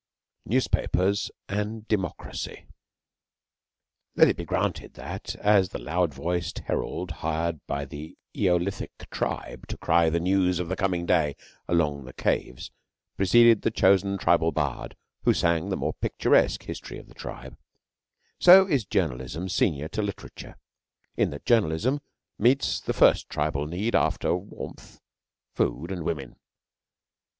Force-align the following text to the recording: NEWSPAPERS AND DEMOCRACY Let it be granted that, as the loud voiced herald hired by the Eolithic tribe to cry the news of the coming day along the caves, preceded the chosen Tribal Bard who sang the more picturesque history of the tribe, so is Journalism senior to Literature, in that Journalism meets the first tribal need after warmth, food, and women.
NEWSPAPERS 0.47 1.29
AND 1.47 1.87
DEMOCRACY 1.87 2.65
Let 4.15 4.27
it 4.29 4.35
be 4.35 4.45
granted 4.45 4.95
that, 4.95 5.35
as 5.35 5.69
the 5.69 5.77
loud 5.77 6.11
voiced 6.11 6.57
herald 6.65 7.11
hired 7.21 7.59
by 7.67 7.85
the 7.85 8.17
Eolithic 8.35 9.11
tribe 9.11 9.67
to 9.67 9.77
cry 9.77 10.09
the 10.09 10.19
news 10.19 10.57
of 10.57 10.69
the 10.69 10.75
coming 10.75 11.05
day 11.05 11.35
along 11.67 12.05
the 12.05 12.13
caves, 12.13 12.71
preceded 13.15 13.61
the 13.61 13.69
chosen 13.69 14.17
Tribal 14.17 14.51
Bard 14.51 14.97
who 15.23 15.35
sang 15.35 15.69
the 15.69 15.77
more 15.77 15.93
picturesque 15.93 16.63
history 16.63 16.97
of 16.97 17.07
the 17.07 17.13
tribe, 17.13 17.55
so 18.39 18.65
is 18.65 18.85
Journalism 18.85 19.47
senior 19.49 19.87
to 19.89 20.01
Literature, 20.01 20.55
in 21.15 21.29
that 21.29 21.45
Journalism 21.45 22.01
meets 22.39 22.79
the 22.79 22.93
first 22.93 23.29
tribal 23.29 23.67
need 23.67 23.93
after 23.93 24.35
warmth, 24.35 24.99
food, 25.53 25.91
and 25.91 26.01
women. 26.03 26.37